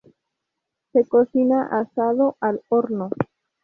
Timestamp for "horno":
2.69-3.11